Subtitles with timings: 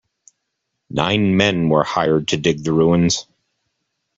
[0.89, 3.27] Nine men were hired to dig the ruins.